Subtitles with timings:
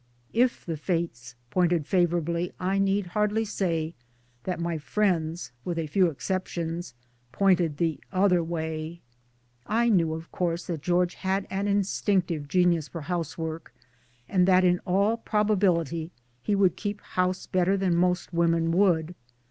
[0.33, 3.93] If the Fates pointed favorably I need hardly say
[4.45, 6.95] that my friends (with a few exceptions)
[7.31, 9.01] pointed the other way!
[9.67, 13.75] I knew of course that George had an instinctive genius for housework,
[14.27, 16.11] and that in all probability
[16.41, 19.13] he would keep house better than most women would.